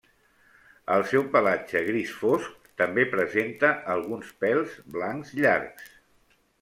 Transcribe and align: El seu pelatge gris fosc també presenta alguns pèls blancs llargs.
El 0.93 1.03
seu 1.09 1.25
pelatge 1.35 1.83
gris 1.89 2.13
fosc 2.21 2.71
també 2.83 3.05
presenta 3.11 3.71
alguns 3.97 4.33
pèls 4.45 4.77
blancs 4.97 5.35
llargs. 5.45 5.93